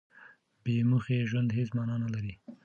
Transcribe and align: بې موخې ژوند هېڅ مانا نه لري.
بې 0.63 0.75
موخې 0.89 1.17
ژوند 1.29 1.49
هېڅ 1.57 1.69
مانا 1.77 1.95
نه 2.03 2.09
لري. 2.13 2.33